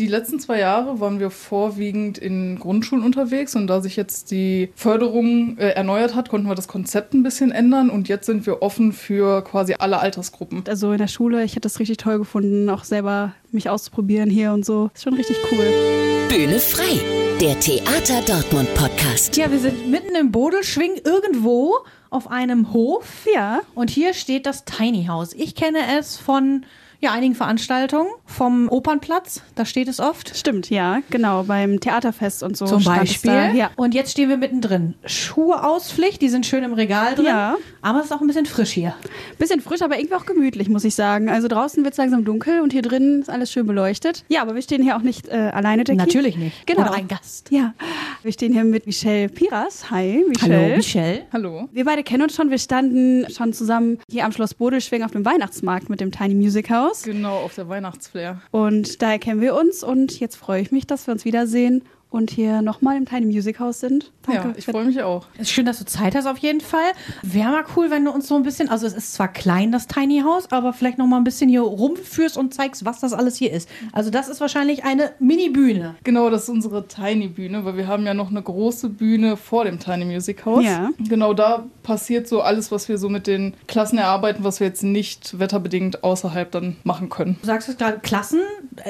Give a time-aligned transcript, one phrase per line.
[0.00, 4.70] Die letzten zwei Jahre waren wir vorwiegend in Grundschulen unterwegs und da sich jetzt die
[4.74, 8.62] Förderung äh, erneuert hat, konnten wir das Konzept ein bisschen ändern und jetzt sind wir
[8.62, 10.64] offen für quasi alle Altersgruppen.
[10.66, 14.54] Also in der Schule, ich hätte das richtig toll gefunden, auch selber mich auszuprobieren hier
[14.54, 14.90] und so.
[14.94, 15.66] Ist schon richtig cool.
[16.30, 16.98] Bühne frei,
[17.38, 19.36] der Theater Dortmund Podcast.
[19.36, 21.74] Ja, wir sind mitten im Bodelschwing irgendwo
[22.08, 23.26] auf einem Hof.
[23.34, 23.60] Ja.
[23.74, 25.34] Und hier steht das Tiny House.
[25.34, 26.64] Ich kenne es von
[27.00, 29.42] ja, einigen Veranstaltungen vom Opernplatz.
[29.54, 30.36] Da steht es oft.
[30.36, 31.44] Stimmt, ja, genau.
[31.44, 32.66] Beim Theaterfest und so.
[32.66, 33.30] Zum Beispiel.
[33.30, 33.52] Da.
[33.52, 33.70] Ja.
[33.76, 34.94] Und jetzt stehen wir mittendrin.
[35.06, 37.24] Schuhe aus Pflicht, die sind schön im Regal drin.
[37.24, 37.56] Ja.
[37.80, 38.94] Aber es ist auch ein bisschen frisch hier.
[39.38, 41.30] Bisschen frisch, aber irgendwie auch gemütlich, muss ich sagen.
[41.30, 44.24] Also draußen wird es langsam dunkel und hier drin ist alles schön beleuchtet.
[44.28, 45.96] Ja, aber wir stehen hier auch nicht äh, alleine, Jackie.
[45.96, 46.66] Natürlich nicht.
[46.66, 46.82] Genau.
[46.82, 47.50] Oder ein Gast.
[47.50, 47.72] Ja,
[48.22, 49.90] wir stehen hier mit Michelle Piras.
[49.90, 50.64] Hi, Michelle.
[50.64, 51.22] Hallo, Michelle.
[51.32, 51.68] Hallo.
[51.72, 52.50] Wir beide kennen uns schon.
[52.50, 56.68] Wir standen schon zusammen hier am Schloss Bodelschwing auf dem Weihnachtsmarkt mit dem Tiny Music
[56.68, 56.89] House.
[57.02, 58.40] Genau, auf der Weihnachtsflair.
[58.50, 59.82] Und daher kennen wir uns.
[59.82, 63.60] Und jetzt freue ich mich, dass wir uns wiedersehen und hier nochmal im Tiny Music
[63.60, 64.10] House sind.
[64.26, 64.48] Danke.
[64.48, 65.26] Ja, ich freue mich auch.
[65.34, 66.92] Es ist schön, dass du Zeit hast auf jeden Fall.
[67.22, 69.86] Wäre mal cool, wenn du uns so ein bisschen, also es ist zwar klein, das
[69.86, 73.36] Tiny House, aber vielleicht noch mal ein bisschen hier rumführst und zeigst, was das alles
[73.36, 73.68] hier ist.
[73.92, 75.94] Also das ist wahrscheinlich eine Mini-Bühne.
[76.04, 79.78] Genau, das ist unsere Tiny-Bühne, weil wir haben ja noch eine große Bühne vor dem
[79.78, 80.64] Tiny Music House.
[80.64, 80.90] Ja.
[80.98, 84.82] Genau, da passiert so alles, was wir so mit den Klassen erarbeiten, was wir jetzt
[84.82, 87.36] nicht wetterbedingt außerhalb dann machen können.
[87.40, 88.40] Du sagst es gerade, Klassen.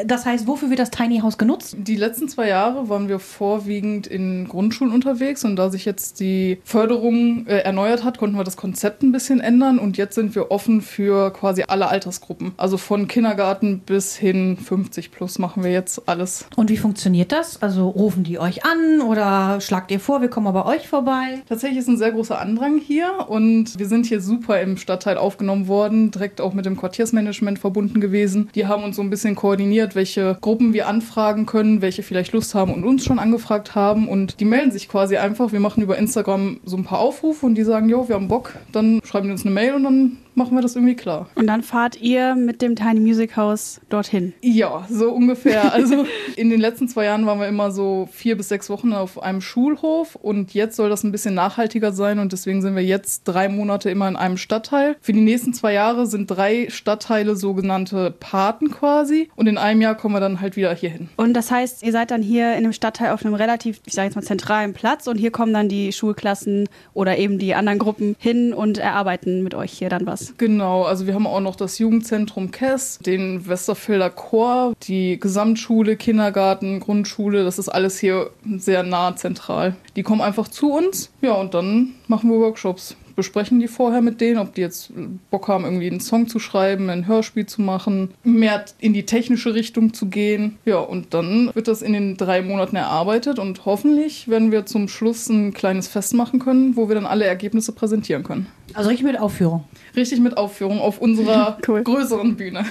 [0.04, 1.76] Das heißt, wofür wird das Tiny House genutzt?
[1.78, 6.60] Die letzten zwei Jahre waren wir vorwiegend in Grundschulen unterwegs und da sich jetzt die
[6.64, 10.50] Förderung äh, erneuert hat, konnten wir das Konzept ein bisschen ändern und jetzt sind wir
[10.50, 12.52] offen für quasi alle Altersgruppen.
[12.56, 16.46] Also von Kindergarten bis hin 50 plus machen wir jetzt alles.
[16.56, 17.62] Und wie funktioniert das?
[17.62, 21.42] Also rufen die euch an oder schlagt ihr vor, wir kommen bei euch vorbei?
[21.48, 25.68] Tatsächlich ist ein sehr großer Andrang hier und wir sind hier super im Stadtteil aufgenommen
[25.68, 28.50] worden, direkt auch mit dem Quartiersmanagement verbunden gewesen.
[28.54, 32.54] Die haben uns so ein bisschen koordiniert, welche Gruppen wir anfragen können, welche vielleicht Lust
[32.54, 35.52] haben und uns schon angefragt haben und die melden sich quasi einfach.
[35.52, 38.54] Wir machen über Instagram so ein paar Aufrufe und die sagen, jo, wir haben Bock,
[38.72, 41.28] dann schreiben die uns eine Mail und dann machen wir das irgendwie klar.
[41.34, 44.32] Und dann fahrt ihr mit dem Tiny Music House dorthin.
[44.42, 45.72] Ja, so ungefähr.
[45.72, 46.04] Also
[46.36, 49.40] in den letzten zwei Jahren waren wir immer so vier bis sechs Wochen auf einem
[49.40, 53.48] Schulhof und jetzt soll das ein bisschen nachhaltiger sein und deswegen sind wir jetzt drei
[53.48, 54.96] Monate immer in einem Stadtteil.
[55.00, 59.94] Für die nächsten zwei Jahre sind drei Stadtteile sogenannte Paten quasi und in einem Jahr
[59.96, 61.08] kommen wir dann halt wieder hier hin.
[61.16, 64.06] Und das heißt, ihr seid dann hier in dem Stadtteil auf einem relativ, ich sage
[64.06, 68.16] jetzt mal, zentralen Platz und hier kommen dann die Schulklassen oder eben die anderen Gruppen
[68.18, 70.19] hin und erarbeiten mit euch hier dann was.
[70.38, 76.80] Genau, also wir haben auch noch das Jugendzentrum Kess, den Westerfelder Chor, die Gesamtschule, Kindergarten,
[76.80, 79.76] Grundschule, das ist alles hier sehr nah zentral.
[79.96, 82.96] Die kommen einfach zu uns, ja, und dann machen wir Workshops.
[83.20, 84.92] Besprechen die vorher mit denen, ob die jetzt
[85.30, 89.54] Bock haben, irgendwie einen Song zu schreiben, ein Hörspiel zu machen, mehr in die technische
[89.54, 90.56] Richtung zu gehen.
[90.64, 94.88] Ja, und dann wird das in den drei Monaten erarbeitet und hoffentlich werden wir zum
[94.88, 98.46] Schluss ein kleines Fest machen können, wo wir dann alle Ergebnisse präsentieren können.
[98.74, 99.64] Also richtig mit Aufführung.
[99.96, 101.82] Richtig mit Aufführung auf unserer Cool.
[101.82, 102.64] größeren Bühne.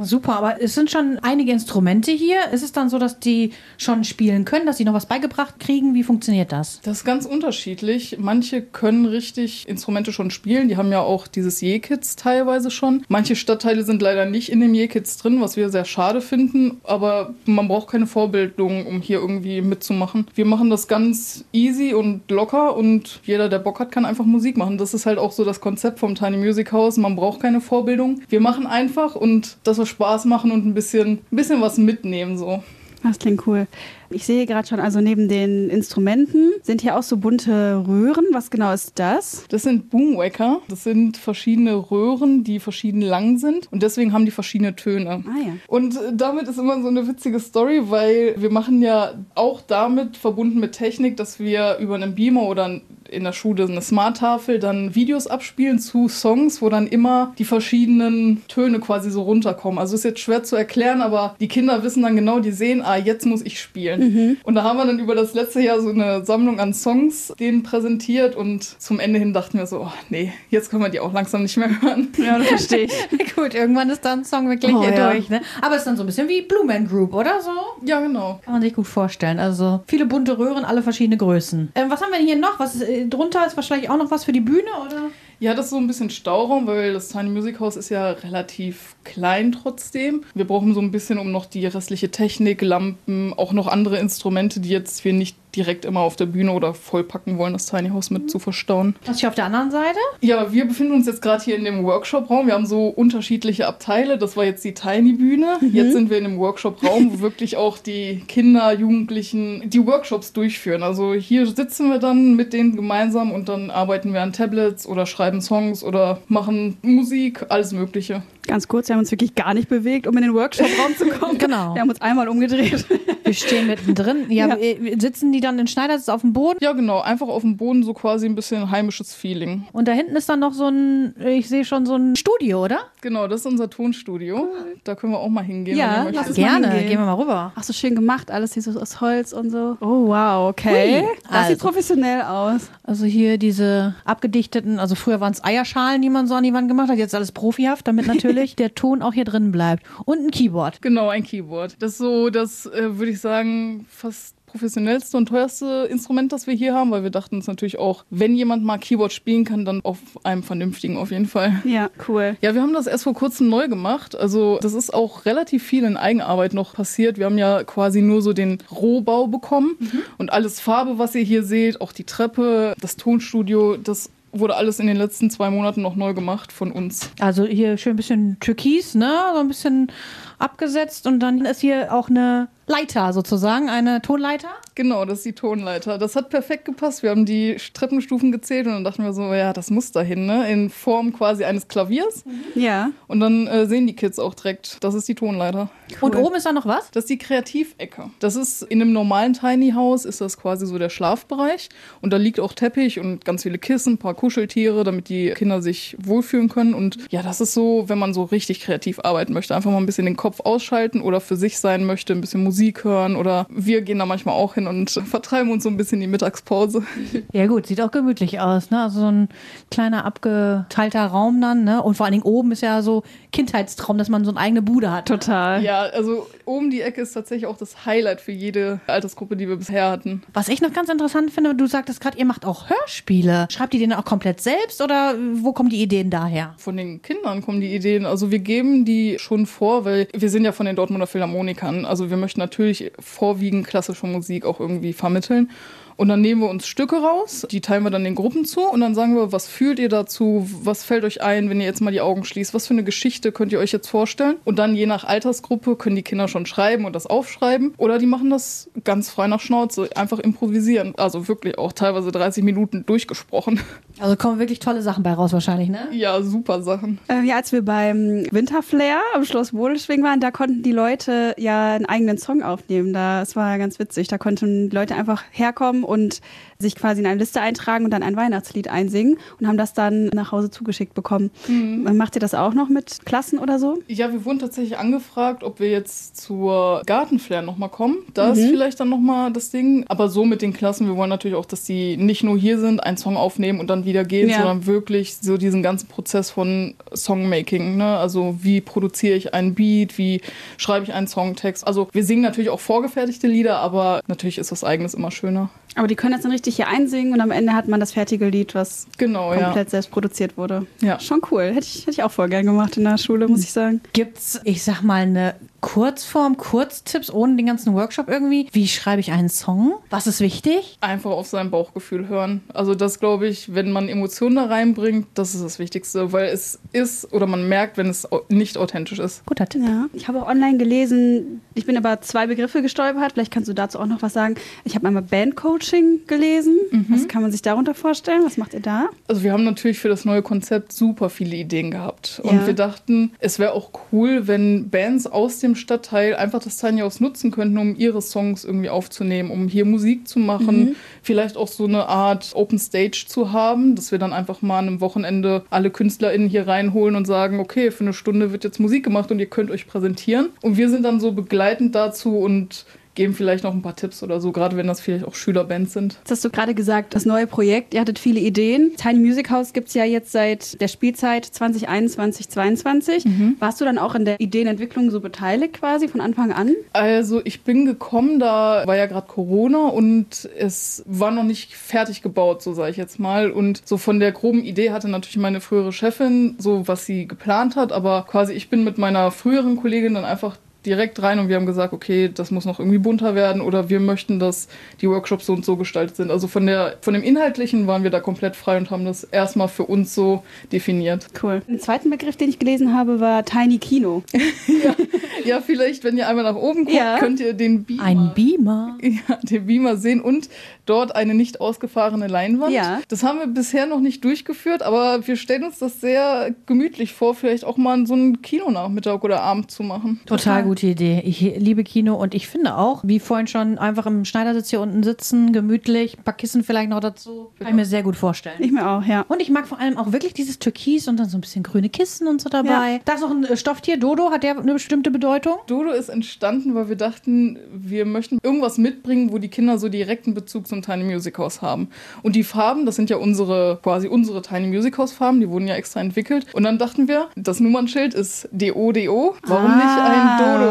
[0.00, 2.38] Super, aber es sind schon einige Instrumente hier.
[2.52, 5.94] Ist es dann so, dass die schon spielen können, dass sie noch was beigebracht kriegen?
[5.94, 6.80] Wie funktioniert das?
[6.82, 8.16] Das ist ganz unterschiedlich.
[8.18, 10.68] Manche können richtig Instrumente schon spielen.
[10.68, 13.04] Die haben ja auch dieses Je-Kids teilweise schon.
[13.08, 16.80] Manche Stadtteile sind leider nicht in dem Je-Kids drin, was wir sehr schade finden.
[16.84, 20.26] Aber man braucht keine Vorbildung, um hier irgendwie mitzumachen.
[20.34, 24.56] Wir machen das ganz easy und locker und jeder, der Bock hat, kann einfach Musik
[24.56, 24.78] machen.
[24.78, 26.96] Das ist halt auch so das Konzept vom Tiny Music House.
[26.96, 28.22] Man braucht keine Vorbildung.
[28.28, 32.38] Wir machen einfach und das soll Spaß machen und ein bisschen, ein bisschen was mitnehmen
[32.38, 32.62] so.
[33.02, 33.66] Das klingt cool.
[34.10, 38.26] Ich sehe gerade schon, also neben den Instrumenten sind hier auch so bunte Röhren.
[38.30, 39.44] Was genau ist das?
[39.48, 40.60] Das sind Boomwacker.
[40.68, 45.24] Das sind verschiedene Röhren, die verschieden lang sind und deswegen haben die verschiedene Töne.
[45.26, 45.54] Ah ja.
[45.66, 50.16] Und äh, damit ist immer so eine witzige Story, weil wir machen ja auch damit
[50.16, 52.80] verbunden mit Technik, dass wir über einen Beamer oder
[53.12, 58.42] in der Schule eine Smart-Tafel dann Videos abspielen zu Songs, wo dann immer die verschiedenen
[58.48, 59.78] Töne quasi so runterkommen.
[59.78, 62.96] Also ist jetzt schwer zu erklären, aber die Kinder wissen dann genau, die sehen, ah,
[62.96, 64.38] jetzt muss ich spielen.
[64.42, 67.62] Und da haben wir dann über das letzte Jahr so eine Sammlung an Songs denen
[67.62, 71.12] präsentiert und zum Ende hin dachten wir so, oh, nee, jetzt können wir die auch
[71.12, 72.08] langsam nicht mehr hören.
[72.22, 73.34] Ja, das verstehe ich.
[73.34, 75.10] Gut, irgendwann ist dann ein Song wirklich Oh, ja.
[75.10, 75.28] durch.
[75.28, 75.40] Ne?
[75.60, 77.50] Aber es ist dann so ein bisschen wie Blue Man Group, oder so?
[77.84, 78.40] Ja, genau.
[78.44, 79.38] Kann man sich gut vorstellen.
[79.40, 81.72] Also viele bunte Röhren, alle verschiedene Größen.
[81.74, 82.60] Ähm, was haben wir denn hier noch?
[82.60, 85.10] Was ist, drunter ist wahrscheinlich auch noch was für die Bühne, oder?
[85.40, 88.94] Ja, das ist so ein bisschen Stauraum, weil das Tiny Music House ist ja relativ
[89.02, 90.22] klein trotzdem.
[90.34, 94.60] Wir brauchen so ein bisschen um noch die restliche Technik, Lampen, auch noch andere Instrumente,
[94.60, 98.10] die jetzt wir nicht direkt immer auf der Bühne oder vollpacken wollen, das Tiny House
[98.10, 98.96] mit zu verstauen.
[99.06, 99.98] Was hier auf der anderen Seite?
[100.20, 102.46] Ja, wir befinden uns jetzt gerade hier in dem Workshop-Raum.
[102.46, 104.18] Wir haben so unterschiedliche Abteile.
[104.18, 105.58] Das war jetzt die Tiny-Bühne.
[105.72, 110.82] Jetzt sind wir in dem Workshop-Raum, wo wirklich auch die Kinder, Jugendlichen die Workshops durchführen.
[110.82, 115.06] Also hier sitzen wir dann mit denen gemeinsam und dann arbeiten wir an Tablets oder
[115.06, 118.22] schreiben Songs oder machen Musik, alles Mögliche.
[118.46, 121.38] Ganz kurz, wir haben uns wirklich gar nicht bewegt, um in den Workshop-Raum zu kommen.
[121.38, 121.74] Genau.
[121.74, 122.84] Wir haben uns einmal umgedreht.
[123.24, 124.30] Wir stehen mittendrin.
[124.30, 124.56] Ja, Ja.
[124.56, 126.58] äh, Sitzen die dann in Schneidersitz auf dem Boden?
[126.60, 127.00] Ja, genau.
[127.00, 129.66] Einfach auf dem Boden so quasi ein bisschen heimisches Feeling.
[129.72, 132.80] Und da hinten ist dann noch so ein, ich sehe schon so ein Studio, oder?
[133.00, 134.48] Genau, das ist unser Tonstudio.
[134.84, 135.76] Da können wir auch mal hingehen.
[135.78, 136.88] Ja, wenn ihr lass Gerne, hingehen.
[136.88, 137.52] gehen wir mal rüber.
[137.54, 139.76] Ach so schön gemacht, alles hier so aus Holz und so.
[139.80, 141.02] Oh wow, okay.
[141.02, 141.08] Hui.
[141.30, 141.66] Das sieht Also.
[141.68, 142.70] professionell aus.
[142.82, 146.68] Also hier diese abgedichteten, also früher waren es Eierschalen, die man so an die Wand
[146.68, 149.84] gemacht hat, jetzt alles profihaft, damit natürlich der Ton auch hier drin bleibt.
[150.04, 150.82] Und ein Keyboard.
[150.82, 151.76] Genau, ein Keyboard.
[151.80, 156.52] Das ist so das, äh, würde ich sagen, fast professionellste und teuerste Instrument, das wir
[156.52, 159.80] hier haben, weil wir dachten uns natürlich auch, wenn jemand mal Keyboard spielen kann, dann
[159.82, 161.62] auf einem vernünftigen auf jeden Fall.
[161.64, 162.36] Ja, cool.
[162.42, 164.14] Ja, wir haben das erst vor kurzem neu gemacht.
[164.14, 167.16] Also das ist auch relativ viel in Eigenarbeit noch passiert.
[167.16, 169.76] Wir haben ja quasi nur so den Rohbau bekommen
[170.18, 174.80] und alles Farbe, was ihr hier seht, auch die Treppe, das Tonstudio, das wurde alles
[174.80, 177.10] in den letzten zwei Monaten noch neu gemacht von uns.
[177.20, 179.12] Also hier schön ein bisschen türkis, ne?
[179.34, 179.92] So ein bisschen
[180.38, 184.48] abgesetzt und dann ist hier auch eine Leiter sozusagen, eine Tonleiter.
[184.74, 185.98] Genau, das ist die Tonleiter.
[185.98, 187.02] Das hat perfekt gepasst.
[187.02, 190.50] Wir haben die Treppenstufen gezählt und dann dachten wir so, ja, das muss dahin, ne?
[190.50, 192.24] In Form quasi eines Klaviers.
[192.54, 192.90] Ja.
[193.08, 195.68] Und dann äh, sehen die Kids auch direkt, das ist die Tonleiter.
[196.00, 196.90] Und oben ist da noch was?
[196.92, 198.10] Das ist die Kreativecke.
[198.20, 201.68] Das ist in einem normalen Tiny House ist das quasi so der Schlafbereich
[202.00, 205.60] und da liegt auch Teppich und ganz viele Kissen, ein paar Kuscheltiere, damit die Kinder
[205.60, 209.54] sich wohlfühlen können und ja, das ist so, wenn man so richtig kreativ arbeiten möchte,
[209.54, 212.61] einfach mal ein bisschen den Kopf ausschalten oder für sich sein möchte, ein bisschen Musik
[212.70, 216.06] hören oder wir gehen da manchmal auch hin und vertreiben uns so ein bisschen die
[216.06, 216.82] Mittagspause.
[217.32, 218.82] Ja gut, sieht auch gemütlich aus, ne?
[218.82, 219.28] Also so ein
[219.70, 221.82] kleiner abgeteilter Raum dann, ne?
[221.82, 224.90] Und vor allen Dingen oben ist ja so Kindheitstraum, dass man so eine eigene Bude
[224.90, 225.08] hat.
[225.08, 225.62] Total.
[225.62, 229.56] Ja, also oben die Ecke ist tatsächlich auch das Highlight für jede Altersgruppe, die wir
[229.56, 230.22] bisher hatten.
[230.32, 233.48] Was ich noch ganz interessant finde, du sagtest gerade, ihr macht auch Hörspiele.
[233.50, 236.54] Schreibt ihr den auch komplett selbst oder wo kommen die Ideen daher?
[236.58, 238.06] Von den Kindern kommen die Ideen.
[238.06, 241.84] Also wir geben die schon vor, weil wir sind ja von den Dortmunder Philharmonikern.
[241.84, 245.50] Also wir möchten natürlich vorwiegend klassische Musik auch irgendwie vermitteln.
[245.96, 248.80] Und dann nehmen wir uns Stücke raus, die teilen wir dann den Gruppen zu und
[248.80, 251.90] dann sagen wir, was fühlt ihr dazu, was fällt euch ein, wenn ihr jetzt mal
[251.90, 254.36] die Augen schließt, was für eine Geschichte könnt ihr euch jetzt vorstellen?
[254.44, 258.06] Und dann je nach Altersgruppe können die Kinder schon schreiben und das aufschreiben oder die
[258.06, 260.94] machen das ganz frei nach Schnauze, einfach improvisieren.
[260.96, 263.60] Also wirklich auch teilweise 30 Minuten durchgesprochen.
[264.00, 265.88] Also kommen wirklich tolle Sachen bei raus wahrscheinlich, ne?
[265.92, 266.98] Ja, super Sachen.
[267.08, 271.74] Äh, ja, als wir beim Winterflair am Schloss Bodelschwing waren, da konnten die Leute ja
[271.74, 272.92] einen eigenen Song aufnehmen.
[272.92, 274.08] Das war ganz witzig.
[274.08, 276.20] Da konnten die Leute einfach herkommen und
[276.62, 280.06] sich quasi in eine Liste eintragen und dann ein Weihnachtslied einsingen und haben das dann
[280.14, 281.30] nach Hause zugeschickt bekommen.
[281.48, 283.78] Macht ihr das auch noch mit Klassen oder so?
[283.88, 287.98] Ja, wir wurden tatsächlich angefragt, ob wir jetzt zur Gartenflair nochmal kommen.
[288.14, 289.84] Da ist vielleicht dann nochmal das Ding.
[289.88, 292.82] Aber so mit den Klassen, wir wollen natürlich auch, dass die nicht nur hier sind,
[292.82, 294.38] einen Song aufnehmen und dann wieder gehen, Ja.
[294.38, 297.76] sondern wirklich so diesen ganzen Prozess von Songmaking.
[297.76, 297.96] Ne?
[297.98, 300.20] Also wie produziere ich einen Beat, wie
[300.56, 301.66] schreibe ich einen Songtext.
[301.66, 305.50] Also wir singen natürlich auch vorgefertigte Lieder, aber natürlich ist was eigenes immer schöner.
[305.74, 308.28] Aber die können das dann richtig hier einsingen und am Ende hat man das fertige
[308.28, 309.44] Lied, was Genau, ja.
[309.44, 310.66] komplett selbst produziert wurde.
[310.80, 311.00] Ja.
[311.00, 311.44] Schon cool.
[311.44, 313.80] Hätte ich, hätte ich auch voll gern gemacht in der Schule, muss ich sagen.
[313.92, 318.48] Gibt's, ich sag mal, eine Kurzform, Kurztipps ohne den ganzen Workshop irgendwie?
[318.52, 319.74] Wie schreibe ich einen Song?
[319.90, 320.76] Was ist wichtig?
[320.80, 322.42] Einfach auf sein Bauchgefühl hören.
[322.52, 326.58] Also das glaube ich, wenn man Emotionen da reinbringt, das ist das Wichtigste, weil es
[326.72, 329.24] ist oder man merkt, wenn es nicht authentisch ist.
[329.24, 329.62] Guter Tipp.
[329.62, 329.86] Ja.
[329.92, 333.12] Ich habe auch online gelesen, ich bin über zwei Begriffe gestolpert.
[333.12, 334.34] Vielleicht kannst du dazu auch noch was sagen.
[334.64, 336.56] Ich habe einmal Bandcoaching gelesen.
[336.88, 338.22] Was kann man sich darunter vorstellen?
[338.24, 338.88] Was macht ihr da?
[339.06, 342.20] Also wir haben natürlich für das neue Konzept super viele Ideen gehabt.
[342.24, 342.46] Und Ja.
[342.48, 347.00] wir dachten, es wäre auch cool, wenn Bands aus dem Stadtteil einfach das Tiny House
[347.00, 350.76] nutzen könnten, um ihre Songs irgendwie aufzunehmen, um hier Musik zu machen.
[351.02, 354.68] Vielleicht auch so eine Art Open Stage zu haben, dass wir dann einfach mal an
[354.68, 358.84] einem Wochenende alle KünstlerInnen hier reinholen und sagen, okay, für eine Stunde wird jetzt Musik
[358.84, 360.30] gemacht und ihr könnt euch präsentieren.
[360.42, 364.20] Und wir sind dann so begleitend dazu und geben vielleicht noch ein paar Tipps oder
[364.20, 365.96] so, gerade wenn das vielleicht auch Schülerbands sind.
[366.00, 368.72] Jetzt hast du gerade gesagt, das neue Projekt, ihr hattet viele Ideen.
[368.76, 373.04] Tiny Music House gibt es ja jetzt seit der Spielzeit 2021, 2022.
[373.38, 376.54] Warst du dann auch in der Ideenentwicklung so beteiligt quasi von Anfang an?
[376.72, 382.02] Also ich bin gekommen, da war ja gerade Corona und es war noch nicht fertig
[382.02, 383.30] gebaut, so sage ich jetzt mal.
[383.30, 387.56] Und so von der groben Idee hatte natürlich meine frühere Chefin so, was sie geplant
[387.56, 391.36] hat, aber quasi ich bin mit meiner früheren Kollegin dann einfach direkt rein und wir
[391.36, 394.48] haben gesagt, okay, das muss noch irgendwie bunter werden oder wir möchten, dass
[394.80, 396.10] die Workshops so und so gestaltet sind.
[396.10, 399.48] Also von, der, von dem Inhaltlichen waren wir da komplett frei und haben das erstmal
[399.48, 401.06] für uns so definiert.
[401.22, 401.42] Cool.
[401.48, 404.02] Den zweiten Begriff, den ich gelesen habe, war Tiny Kino.
[405.24, 406.98] Ja, vielleicht, wenn ihr einmal nach oben guckt, Ja.
[406.98, 408.76] könnt ihr den Beamer, Ein Beamer.
[408.82, 410.28] ja, den Beamer sehen und
[410.66, 412.52] dort eine nicht ausgefahrene Leinwand.
[412.52, 412.80] Ja.
[412.88, 417.14] Das haben wir bisher noch nicht durchgeführt, aber wir stellen uns das sehr gemütlich vor,
[417.14, 420.00] vielleicht auch mal so einen Kinonachmittag oder Abend zu machen.
[420.06, 421.00] Total gute Idee.
[421.06, 424.82] Ich liebe Kino und ich finde auch, wie vorhin schon, einfach im Schneidersitz hier unten
[424.82, 427.30] sitzen, gemütlich, ein paar Kissen vielleicht noch dazu.
[427.38, 428.36] Kann ich mir sehr gut vorstellen.
[428.38, 429.06] Ich mir auch, ja.
[429.08, 431.70] Und ich mag vor allem auch wirklich dieses Türkis und dann so ein bisschen grüne
[431.70, 432.72] Kissen und so dabei.
[432.74, 432.78] Ja.
[432.84, 435.36] Da ist noch ein äh, Stofftier, Dodo, hat der eine bestimmte Bedeutung?
[435.46, 440.12] Dodo ist entstanden, weil wir dachten, wir möchten irgendwas mitbringen, wo die Kinder so direkten
[440.12, 441.68] Bezug zum Tiny Music House haben.
[442.02, 445.48] Und die Farben, das sind ja unsere, quasi unsere Tiny Music House Farben, die wurden
[445.48, 446.26] ja extra entwickelt.
[446.34, 449.16] Und dann dachten wir, das Nummernschild ist DODO.
[449.24, 449.56] Warum Ah.
[449.56, 450.41] nicht ein Dodo?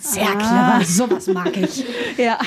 [0.00, 1.84] Sehr clever, sowas mag ich.
[2.16, 2.38] Ja.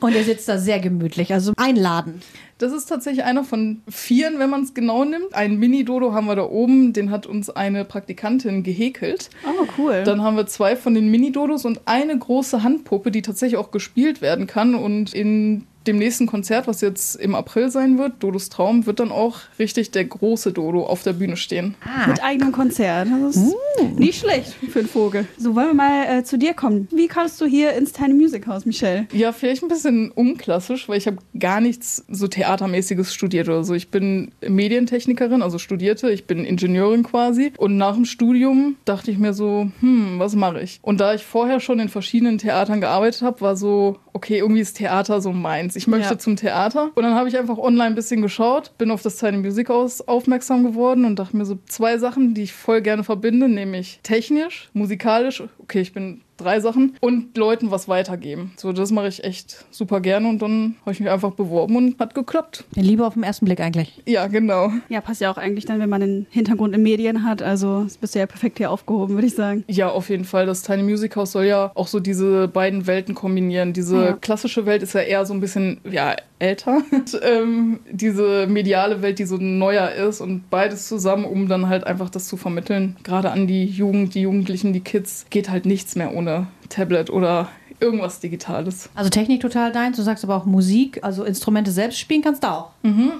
[0.00, 2.24] Und er sitzt da sehr gemütlich, also einladend.
[2.58, 5.34] Das ist tatsächlich einer von vieren, wenn man es genau nimmt.
[5.34, 9.30] Ein Mini-Dodo haben wir da oben, den hat uns eine Praktikantin gehäkelt.
[9.44, 10.02] Oh, cool.
[10.04, 14.22] Dann haben wir zwei von den Mini-Dodos und eine große Handpuppe, die tatsächlich auch gespielt
[14.22, 14.74] werden kann.
[14.74, 19.10] Und in dem nächsten Konzert, was jetzt im April sein wird, Dodos Traum, wird dann
[19.10, 21.74] auch richtig der große Dodo auf der Bühne stehen.
[22.06, 23.08] Mit eigenem Konzert.
[23.22, 23.54] Das ist
[23.96, 25.26] nicht schlecht für einen Vogel.
[25.38, 26.88] So, wollen wir mal äh, zu dir kommen.
[26.92, 29.06] Wie kamst du hier ins Tiny Music House, Michelle?
[29.12, 33.74] Ja, vielleicht ein bisschen unklassisch, weil ich habe gar nichts so Theatermäßiges studiert oder so.
[33.74, 37.52] Ich bin Medientechnikerin, also studierte, ich bin Ingenieurin quasi.
[37.58, 40.78] Und nach dem Studium dachte ich mir so, hm, was mache ich?
[40.82, 44.76] Und da ich vorher schon in verschiedenen Theatern gearbeitet habe, war so, okay, irgendwie ist
[44.76, 45.71] Theater so meins.
[45.76, 46.18] Ich möchte Ja.
[46.18, 46.90] zum Theater.
[46.94, 50.06] Und dann habe ich einfach online ein bisschen geschaut, bin auf das Tiny Music House
[50.06, 54.70] aufmerksam geworden und dachte mir so zwei Sachen, die ich voll gerne verbinde, nämlich technisch,
[54.72, 58.52] musikalisch, okay, ich bin drei Sachen und Leuten was weitergeben.
[58.56, 61.98] So, das mache ich echt super gerne und dann habe ich mich einfach beworben und
[62.00, 62.64] hat geklappt.
[62.74, 64.02] Liebe auf den ersten Blick eigentlich.
[64.06, 64.70] Ja, genau.
[64.88, 67.42] Ja, passt ja auch eigentlich dann, wenn man einen Hintergrund in Medien hat.
[67.42, 69.64] Also das bist du ja perfekt hier aufgehoben, würde ich sagen.
[69.68, 70.46] Ja, auf jeden Fall.
[70.46, 73.72] Das Tiny Music House soll ja auch so diese beiden Welten kombinieren.
[73.72, 74.12] Diese Ja.
[74.14, 76.82] klassische Welt ist ja eher so ein bisschen, ja, älter.
[76.90, 81.84] Und, ähm, diese mediale Welt, die so neuer ist und beides zusammen, um dann halt
[81.86, 82.96] einfach das zu vermitteln.
[83.04, 87.48] Gerade an die Jugend, die Jugendlichen, die Kids, geht halt nichts mehr ohne Tablet oder
[87.80, 88.90] irgendwas Digitales.
[88.94, 92.48] Also Technik total deins, du sagst aber auch Musik, also Instrumente selbst spielen kannst du
[92.48, 92.70] auch.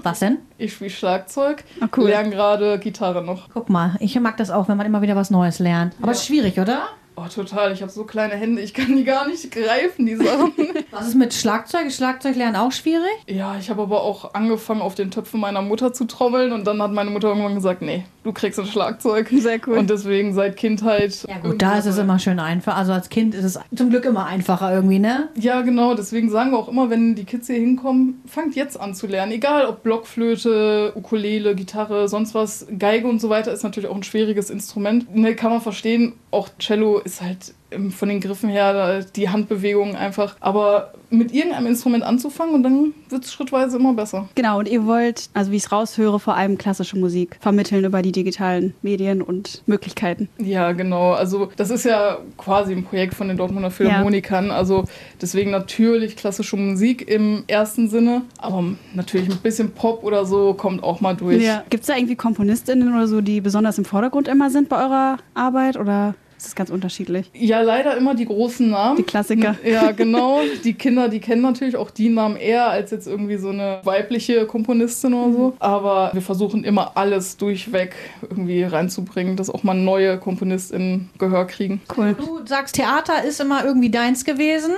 [0.05, 0.39] Was denn?
[0.57, 2.09] Ich spiele Schlagzeug, Ah, cool.
[2.11, 3.49] lerne gerade Gitarre noch.
[3.53, 5.95] Guck mal, ich mag das auch, wenn man immer wieder was Neues lernt.
[5.99, 6.13] Aber Ja.
[6.13, 6.83] ist schwierig, oder?
[7.23, 7.73] Oh, total.
[7.73, 10.53] Ich habe so kleine Hände, ich kann die gar nicht greifen, die Sachen.
[10.91, 11.87] Was ist mit Schlagzeug?
[11.87, 13.13] Ist Schlagzeug lernen auch schwierig?
[13.29, 16.83] Ja, ich habe aber auch angefangen, auf den Töpfen meiner Mutter zu trommeln und dann
[16.83, 19.29] hat meine Mutter irgendwann gesagt, nee, du kriegst ein Schlagzeug.
[19.31, 19.79] Sehr cool.
[19.79, 21.25] Und deswegen seit Kindheit.
[21.29, 22.77] Ja gut, da ist es immer schön einfach.
[22.77, 25.29] Also als Kind ist es zum Glück immer einfacher irgendwie, ne?
[25.37, 25.95] Ja, genau.
[25.95, 29.33] Deswegen sagen wir auch immer, wenn die Kids hier hinkommen, fangt jetzt an zu lernen.
[29.33, 32.67] Egal ob Blockflöte, Ukulele, Gitarre, sonst was.
[32.79, 35.15] Geige und so weiter ist natürlich auch ein schwieriges Instrument.
[35.15, 36.15] Ne, kann man verstehen.
[36.31, 37.55] Auch Cello ist halt
[37.91, 40.37] von den Griffen her die Handbewegungen einfach.
[40.41, 44.29] Aber mit irgendeinem Instrument anzufangen und dann wird es schrittweise immer besser.
[44.35, 48.01] Genau, und ihr wollt, also wie ich es raushöre, vor allem klassische Musik vermitteln über
[48.01, 50.29] die digitalen Medien und Möglichkeiten.
[50.39, 51.13] Ja, genau.
[51.13, 54.51] Also das ist ja quasi ein Projekt von den Dortmunder Philharmonikern.
[54.51, 54.85] Also
[55.21, 58.65] deswegen natürlich klassische Musik im ersten Sinne, aber
[58.95, 61.43] natürlich ein bisschen Pop oder so kommt auch mal durch.
[61.69, 65.19] Gibt es da irgendwie KomponistInnen oder so, die besonders im Vordergrund immer sind bei eurer
[65.35, 67.31] Arbeit oder ist das ganz unterschiedlich?
[67.35, 68.97] Ja, leider immer die großen Namen.
[68.97, 69.55] Die Klassiker.
[69.65, 70.41] Ja, genau.
[70.65, 74.45] Die Kinder, die kennen natürlich auch die Namen eher als jetzt irgendwie so eine weibliche
[74.47, 75.57] Komponistin oder so.
[75.61, 81.81] Aber wir versuchen immer alles durchweg irgendwie reinzubringen, dass auch mal neue KomponistInnen Gehör kriegen.
[81.97, 82.17] Cool.
[82.19, 84.73] Du sagst, Theater ist immer irgendwie deins gewesen.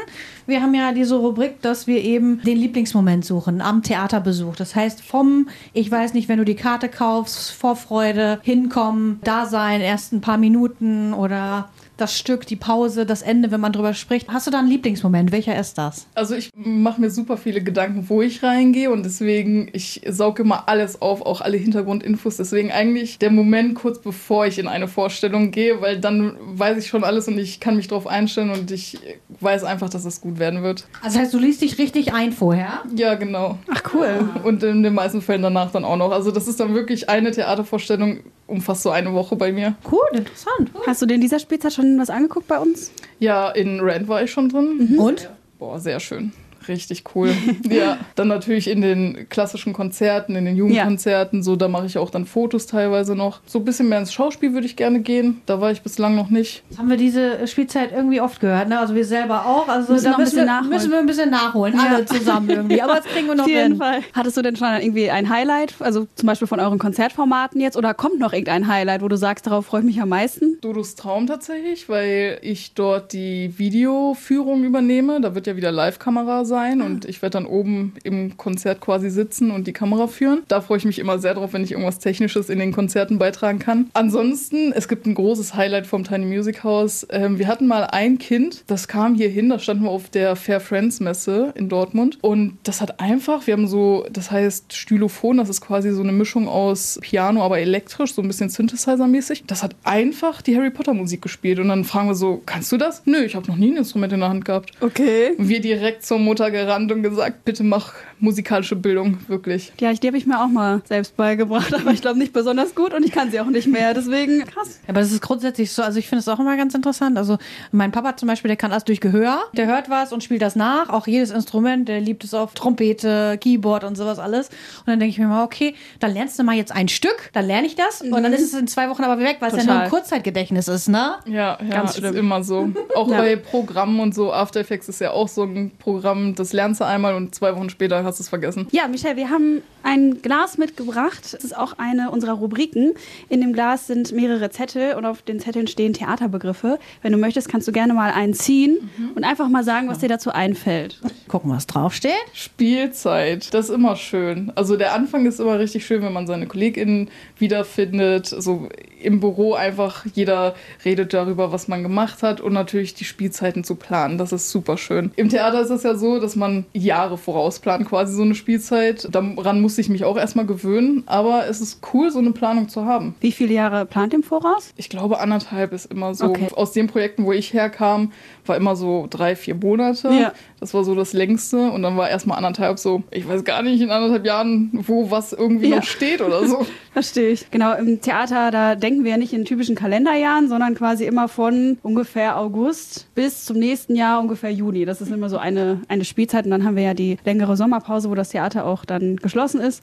[0.47, 4.57] Wir haben ja diese Rubrik, dass wir eben den Lieblingsmoment suchen am Theaterbesuch.
[4.57, 9.81] Das heißt, vom, ich weiß nicht, wenn du die Karte kaufst, Vorfreude, hinkommen, da sein,
[9.81, 14.29] erst ein paar Minuten oder das Stück, die Pause, das Ende, wenn man drüber spricht.
[14.29, 15.31] Hast du da einen Lieblingsmoment?
[15.31, 16.07] Welcher ist das?
[16.15, 20.69] Also ich mache mir super viele Gedanken, wo ich reingehe und deswegen, ich sauge immer
[20.69, 22.37] alles auf, auch alle Hintergrundinfos.
[22.37, 26.87] Deswegen eigentlich der Moment kurz bevor ich in eine Vorstellung gehe, weil dann weiß ich
[26.87, 28.99] schon alles und ich kann mich darauf einstellen und ich
[29.41, 30.87] weiß einfach, dass es gut werden wird.
[31.03, 32.83] Also das heißt, du liest dich richtig ein vorher.
[32.95, 33.59] Ja, genau.
[33.73, 34.29] Ach cool.
[34.43, 36.11] Und in den meisten Fällen danach dann auch noch.
[36.11, 39.75] Also das ist dann wirklich eine Theatervorstellung, umfasst so eine Woche bei mir.
[39.91, 40.71] Cool, interessant.
[40.87, 42.93] Hast du dir in dieser Spielzeit schon was angeguckt bei uns?
[43.19, 44.97] Ja, in Rand war ich schon drin.
[44.99, 45.31] Und?
[45.59, 46.33] Boah, sehr schön.
[46.69, 47.31] Richtig cool.
[47.71, 52.11] ja, dann natürlich in den klassischen Konzerten, in den Jugendkonzerten, so da mache ich auch
[52.11, 53.41] dann Fotos teilweise noch.
[53.47, 55.41] So ein bisschen mehr ins Schauspiel würde ich gerne gehen.
[55.47, 56.63] Da war ich bislang noch nicht.
[56.71, 58.79] Das haben wir diese Spielzeit irgendwie oft gehört, ne?
[58.79, 59.69] Also wir selber auch.
[59.69, 60.71] Also Müssen da noch ein müssen bisschen wir, nachholen.
[60.71, 62.83] müssen wir ein bisschen nachholen, alle zusammen irgendwie.
[62.83, 63.77] Aber das kriegen wir noch Auf jeden hin.
[63.77, 64.01] Fall.
[64.13, 67.95] Hattest du denn schon irgendwie ein Highlight, also zum Beispiel von euren Konzertformaten jetzt, oder
[67.95, 70.59] kommt noch irgendein Highlight, wo du sagst, darauf freue ich mich am meisten?
[70.61, 75.21] Dodos Traum tatsächlich, weil ich dort die Videoführung übernehme.
[75.21, 79.51] Da wird ja wieder Live-Kamera sein und ich werde dann oben im Konzert quasi sitzen
[79.51, 80.43] und die Kamera führen.
[80.49, 83.59] Da freue ich mich immer sehr drauf, wenn ich irgendwas Technisches in den Konzerten beitragen
[83.59, 83.91] kann.
[83.93, 87.07] Ansonsten, es gibt ein großes Highlight vom Tiny Music House.
[87.11, 90.37] Ähm, wir hatten mal ein Kind, das kam hier hin, da standen wir auf der
[90.37, 95.37] Fair Friends Messe in Dortmund und das hat einfach, wir haben so, das heißt Stylophon,
[95.37, 99.45] das ist quasi so eine Mischung aus Piano, aber elektrisch, so ein bisschen Synthesizer-mäßig.
[99.47, 102.77] Das hat einfach die Harry Potter Musik gespielt und dann fragen wir so, kannst du
[102.77, 103.03] das?
[103.05, 104.73] Nö, ich habe noch nie ein Instrument in der Hand gehabt.
[104.81, 105.33] Okay.
[105.37, 109.73] Und wir direkt zur Mutter gerannt und gesagt, bitte mach musikalische Bildung, wirklich.
[109.81, 112.95] Ja, die habe ich mir auch mal selbst beigebracht, aber ich glaube nicht besonders gut
[112.95, 113.93] und ich kann sie auch nicht mehr.
[113.95, 114.81] Deswegen krass.
[114.89, 117.19] Aber das ist grundsätzlich so, also ich finde es auch immer ganz interessant.
[117.19, 117.39] Also
[117.73, 119.41] mein Papa zum Beispiel, der kann alles durch Gehör.
[119.55, 120.89] Der hört was und spielt das nach.
[120.89, 124.49] Auch jedes Instrument, der liebt es auf Trompete, Keyboard und sowas alles.
[124.49, 127.47] Und dann denke ich mir mal, okay, dann lernst du mal jetzt ein Stück, dann
[127.47, 129.65] lerne ich das und dann ist es in zwei Wochen aber weg, weil es ja
[129.73, 131.17] nur ein Kurzzeitgedächtnis ist, ne?
[131.27, 132.17] Ja, ja, Ganz ist schlimm.
[132.17, 132.71] immer so.
[132.95, 133.19] Auch Ja.
[133.19, 134.33] bei Programmen und so.
[134.33, 137.71] After Effects ist ja auch so ein Programm, das lernst du einmal und zwei Wochen
[137.71, 138.67] später hast du es vergessen.
[138.71, 141.35] Ja, Michelle, wir haben ein Glas mitgebracht.
[141.35, 142.95] Das ist auch eine unserer Rubriken.
[143.29, 146.79] In dem Glas sind mehrere Zettel und auf den Zetteln stehen Theaterbegriffe.
[147.03, 150.09] Wenn du möchtest, kannst du gerne mal einen ziehen und einfach mal sagen, was dir
[150.09, 151.01] dazu einfällt.
[151.29, 152.13] Gucken, was draufsteht.
[152.33, 154.53] Spielzeit, das ist immer schön.
[154.55, 158.27] Also der Anfang ist immer richtig schön, wenn man seine KollegInnen wiederfindet.
[158.27, 158.69] So
[159.01, 163.75] im Büro einfach, jeder redet darüber, was man gemacht hat und natürlich die Spielzeiten zu
[163.75, 164.19] planen.
[164.19, 165.13] Das ist super schön.
[165.17, 169.09] Im Theater ist es ja so, dass man Jahre vorausplant, quasi so eine Spielzeit.
[169.11, 172.85] Daran musste ich mich auch erstmal gewöhnen, aber es ist cool, so eine Planung zu
[172.85, 173.17] haben.
[173.19, 174.73] Wie viele Jahre plant ihr im Voraus?
[174.77, 176.27] Ich glaube, anderthalb ist immer so.
[176.27, 176.47] Okay.
[176.55, 178.13] Aus den Projekten, wo ich herkam,
[178.47, 180.11] war immer so drei, vier Monate.
[180.13, 180.33] Ja.
[180.65, 181.71] Das war so das längste.
[181.71, 185.35] Und dann war erstmal anderthalb so, ich weiß gar nicht in anderthalb Jahren, wo was
[185.35, 185.77] irgendwie Ja.
[185.77, 186.65] noch steht oder so.
[186.95, 187.51] Verstehe ich.
[187.51, 191.77] Genau, im Theater, da denken wir ja nicht in typischen Kalenderjahren, sondern quasi immer von
[191.83, 194.87] ungefähr August bis zum nächsten Jahr ungefähr Juni.
[194.87, 196.47] Das ist immer so eine, eine Spielzeit.
[196.47, 199.83] Und dann haben wir ja die längere Sommerpause, wo das Theater auch dann geschlossen ist.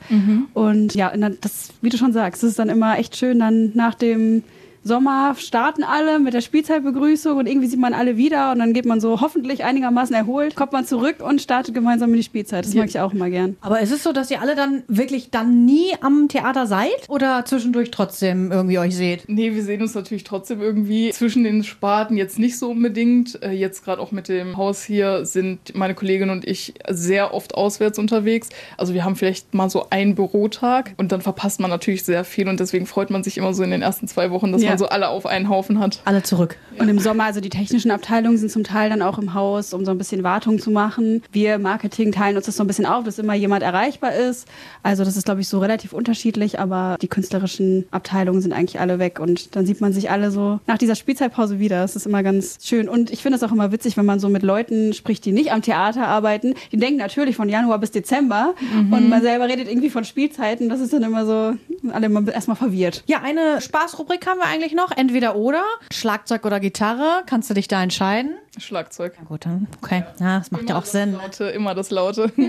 [0.55, 3.37] Und ja, und dann, das, wie du schon sagst, es ist dann immer echt schön,
[3.37, 4.41] dann nach dem
[4.83, 8.85] Sommer starten alle mit der Spielzeitbegrüßung und irgendwie sieht man alle wieder und dann geht
[8.85, 12.65] man so hoffentlich einigermaßen erholt, kommt man zurück und startet gemeinsam in die Spielzeit.
[12.65, 13.57] Das mag ich auch immer gern.
[13.61, 17.45] Aber ist es so, dass ihr alle dann wirklich dann nie am Theater seid oder
[17.45, 19.25] zwischendurch trotzdem irgendwie euch seht?
[19.27, 23.41] Nee, wir sehen uns natürlich trotzdem irgendwie zwischen den Sparten jetzt nicht so unbedingt.
[23.43, 27.53] Äh, Jetzt gerade auch mit dem Haus hier sind meine Kollegin und ich sehr oft
[27.53, 28.49] auswärts unterwegs.
[28.77, 32.47] Also wir haben vielleicht mal so einen Bürotag und dann verpasst man natürlich sehr viel
[32.47, 34.70] und deswegen freut man sich immer so in den ersten zwei Wochen, dass Ja.
[34.71, 36.01] Man so alle auf einen Haufen hat.
[36.05, 36.57] Alle zurück.
[36.79, 39.85] Und im Sommer, also die technischen Abteilungen sind zum Teil dann auch im Haus, um
[39.85, 41.21] so ein bisschen Wartung zu machen.
[41.31, 44.47] Wir Marketing teilen uns das so ein bisschen auf, dass immer jemand erreichbar ist.
[44.83, 48.99] Also das ist, glaube ich, so relativ unterschiedlich, aber die künstlerischen Abteilungen sind eigentlich alle
[48.99, 51.81] weg und dann sieht man sich alle so nach dieser Spielzeitpause wieder.
[51.81, 52.87] Das ist immer ganz schön.
[52.87, 55.51] Und ich finde es auch immer witzig, wenn man so mit Leuten spricht, die nicht
[55.51, 56.53] am Theater arbeiten.
[56.71, 58.53] Die denken natürlich von Januar bis Dezember
[58.91, 60.69] und man selber redet irgendwie von Spielzeiten.
[60.69, 61.53] Das ist dann immer so,
[61.91, 63.03] alle immer erstmal verwirrt.
[63.07, 64.91] Ja, eine Spaßrubrik haben wir eigentlich noch.
[64.91, 65.63] Entweder oder.
[65.91, 67.23] Schlagzeug oder Gitarre.
[67.25, 68.35] Kannst du dich da entscheiden?
[68.57, 69.13] Schlagzeug.
[69.19, 69.67] Na gut, dann.
[69.81, 70.03] Okay.
[70.19, 71.13] Ja, das macht ja auch Sinn.
[71.13, 72.31] Laute, immer das Laute.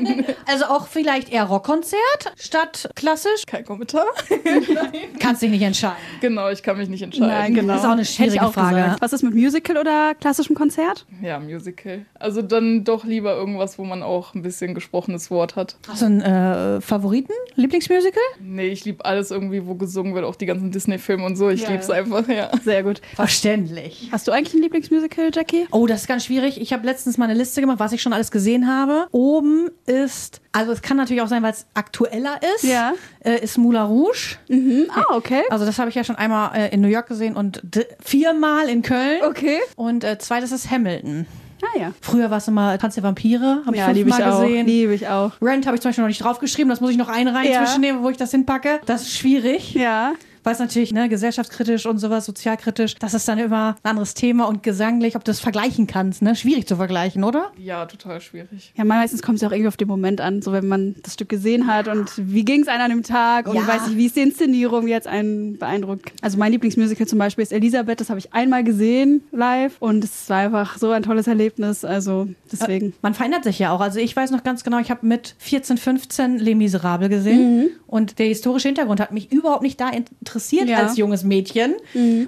[0.44, 1.98] Also auch vielleicht eher Rockkonzert
[2.36, 3.44] statt klassisch.
[3.46, 4.04] Kein Kommentar.
[5.20, 5.96] Kannst dich nicht entscheiden.
[6.20, 7.28] genau, ich kann mich nicht entscheiden.
[7.28, 7.74] Nein, genau.
[7.74, 8.76] Das ist auch eine schwierige auch Frage.
[8.76, 9.00] gesagt.
[9.00, 11.06] Was ist mit Musical oder klassischem Konzert?
[11.22, 12.04] Ja, Musical.
[12.18, 15.76] Also dann doch lieber irgendwas, wo man auch ein bisschen gesprochenes Wort hat.
[15.88, 17.32] Hast du einen äh, Favoriten?
[17.54, 18.22] Lieblingsmusical?
[18.40, 21.48] Nee, ich liebe alles irgendwie, wo gesungen wird, auch die ganzen Disney-Filme und so.
[21.50, 21.70] Ich Ja.
[21.70, 22.50] lieb's einfach, ja.
[22.64, 23.00] Sehr gut.
[23.14, 24.08] Verständlich.
[24.12, 25.66] Hast du eigentlich ein Lieblingsmusical, Jackie?
[25.70, 26.60] Oh, das ist ganz schwierig.
[26.60, 29.06] Ich habe letztens mal eine Liste gemacht, was ich schon alles gesehen habe.
[29.12, 32.92] Oben ist, also es kann natürlich auch sein, weil es aktueller ist, Ja.
[33.24, 34.36] äh, ist Moulin Rouge.
[34.48, 34.86] Mhm.
[34.94, 35.42] Ah, okay.
[35.50, 37.62] Also das habe ich ja schon einmal äh, in New York gesehen und
[38.02, 39.20] viermal in Köln.
[39.24, 39.58] Okay.
[39.76, 41.26] Und äh, zweites ist Hamilton.
[41.62, 41.92] Ah ja.
[42.00, 44.42] Früher war es immer Tanz der Vampire, habe ich Ja, liebe ich fünfmal auch.
[44.42, 44.66] gesehen.
[44.66, 45.32] Liebe ich auch.
[45.40, 47.64] Rent habe ich zum Beispiel noch nicht draufgeschrieben, das muss ich noch einreihen Ja.
[47.64, 48.80] zwischennehmen, wo ich das hinpacke.
[48.86, 49.72] Das ist schwierig.
[49.74, 50.14] Ja.
[50.44, 54.62] Weiß natürlich, ne, gesellschaftskritisch und sowas, sozialkritisch, das ist dann immer ein anderes Thema und
[54.62, 56.34] gesanglich, ob du das vergleichen kannst, ne?
[56.36, 57.52] Schwierig zu vergleichen, oder?
[57.58, 58.72] Ja, total schwierig.
[58.76, 61.14] Ja, meistens kommt es ja auch irgendwie auf den Moment an, so wenn man das
[61.14, 63.66] Stück gesehen hat und wie ging es einem an dem Tag und Ja.
[63.66, 66.12] weiß nicht, wie ist die Inszenierung jetzt einen beeindruckt.
[66.22, 70.28] Also mein Lieblingsmusical zum Beispiel ist Elisabeth, das habe ich einmal gesehen live und es
[70.28, 72.94] war einfach so ein tolles Erlebnis, also deswegen.
[73.02, 73.80] Man verändert sich ja auch.
[73.80, 78.18] Also ich weiß noch ganz genau, ich habe mit 14, 15 Les Miserables gesehen und
[78.18, 80.31] der historische Hintergrund hat mich überhaupt nicht da interessiert
[80.68, 80.78] Ja.
[80.78, 81.74] als junges Mädchen.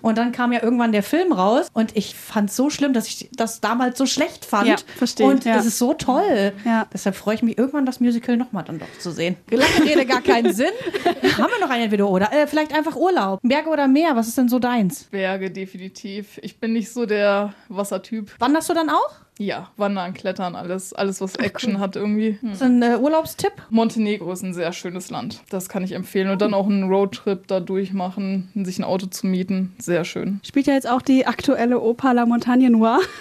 [0.02, 3.06] Und dann kam ja irgendwann der Film raus und ich fand es so schlimm, dass
[3.08, 4.68] ich das damals so schlecht fand.
[4.68, 5.56] Ja, verstehe, Und ja.
[5.56, 6.52] es ist so toll.
[6.64, 6.86] Ja.
[6.92, 9.36] Deshalb freue ich mich irgendwann, das Musical nochmal dann doch zu sehen.
[9.50, 10.72] Lange Rede, gar keinen Sinn.
[11.04, 12.32] Haben wir noch ein Entweder-Oder?
[12.32, 13.40] Äh, vielleicht einfach Urlaub.
[13.42, 15.04] Berge oder Meer, was ist denn so deins?
[15.04, 16.38] Berge, definitiv.
[16.42, 18.32] Ich bin nicht so der Wassertyp.
[18.38, 19.10] Wanderst du dann auch?
[19.38, 22.38] Ja, Wandern, Klettern, alles, alles was Action hat irgendwie.
[22.40, 22.50] Hm.
[22.50, 23.52] Das ist ein äh, Urlaubstipp?
[23.68, 25.40] Montenegro ist ein sehr schönes Land.
[25.50, 26.28] Das kann ich empfehlen.
[26.30, 29.74] Und dann auch einen Roadtrip da durchmachen, sich ein Auto zu mieten.
[29.78, 30.38] Sehr schön.
[30.44, 33.00] Spielt ja jetzt auch die aktuelle Oper La Montagne Noire.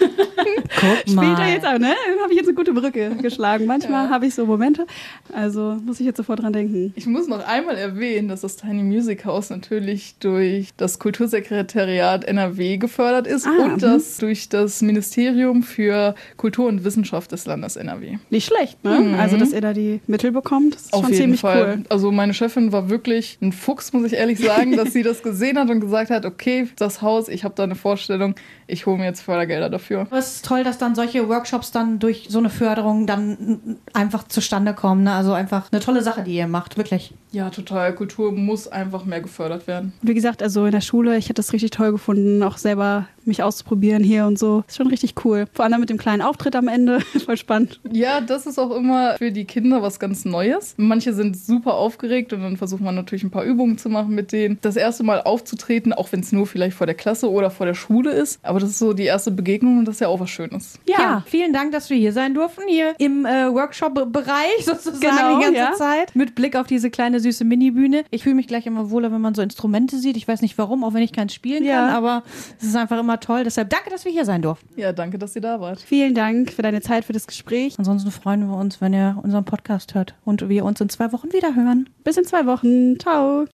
[0.80, 1.94] Guck Spielt er jetzt auch, ne?
[2.22, 3.66] Habe ich jetzt eine gute Brücke geschlagen.
[3.66, 4.10] Manchmal Ja.
[4.10, 4.86] habe ich so Momente.
[5.32, 6.92] Also muss ich jetzt sofort dran denken.
[6.96, 12.76] Ich muss noch einmal erwähnen, dass das Tiny Music House natürlich durch das Kultursekretariat NRW
[12.76, 16.03] gefördert ist Ah, und das durch das Ministerium für
[16.36, 18.18] Kultur und Wissenschaft des Landes NRW.
[18.30, 19.16] Nicht schlecht, ne?
[19.18, 21.78] Also, dass ihr da die Mittel bekommt, das ist Auf schon jeden ziemlich Fall.
[21.78, 21.84] cool.
[21.88, 25.58] Also meine Chefin war wirklich ein Fuchs, muss ich ehrlich sagen, dass sie das gesehen
[25.58, 28.34] hat und gesagt hat, okay, das Haus, ich habe da eine Vorstellung,
[28.66, 30.06] ich hole mir jetzt Fördergelder dafür.
[30.10, 34.74] Es ist toll, dass dann solche Workshops dann durch so eine Förderung dann einfach zustande
[34.74, 35.04] kommen.
[35.04, 35.12] Ne?
[35.12, 37.12] Also einfach eine tolle Sache, die ihr macht, wirklich.
[37.32, 37.94] Ja, total.
[37.94, 39.92] Kultur muss einfach mehr gefördert werden.
[40.02, 43.42] Wie gesagt, also in der Schule, ich hätte es richtig toll gefunden, auch selber mich
[43.42, 44.64] auszuprobieren hier und so.
[44.68, 45.46] Ist schon richtig cool.
[45.52, 47.00] Vor allem mit dem kleinen Auftritt am Ende.
[47.24, 47.80] Voll spannend.
[47.90, 50.74] Ja, das ist auch immer für die Kinder was ganz Neues.
[50.76, 54.32] Manche sind super aufgeregt und dann versucht man natürlich ein paar Übungen zu machen mit
[54.32, 54.58] denen.
[54.62, 57.74] Das erste Mal aufzutreten, auch wenn es nur vielleicht vor der Klasse oder vor der
[57.74, 58.38] Schule ist.
[58.42, 60.78] Aber das ist so die erste Begegnung und das ist ja auch was Schönes.
[60.86, 61.22] Ja.
[61.26, 65.58] vielen Dank, dass wir hier sein durften, hier im äh, Workshop-Bereich sozusagen Genau, die ganze
[65.60, 65.72] ja.
[65.74, 66.14] Zeit.
[66.16, 68.04] Mit Blick auf diese kleine süße Minibühne.
[68.10, 70.16] Ich fühle mich gleich immer wohler, wenn man so Instrumente sieht.
[70.16, 71.74] Ich weiß nicht warum, auch wenn ich keins spielen Ja.
[71.86, 72.22] kann, aber
[72.60, 73.44] es ist einfach immer toll.
[73.44, 74.68] Deshalb danke, dass wir hier sein durften.
[74.80, 75.80] Ja, danke, dass ihr da wart.
[75.84, 77.74] Vielen Dank für deine Zeit, für das Gespräch.
[77.78, 81.32] Ansonsten freuen wir uns, wenn ihr unseren Podcast hört und wir uns in zwei Wochen
[81.32, 81.90] wieder hören.
[82.04, 82.98] Bis in zwei Wochen.
[82.98, 83.42] Ciao.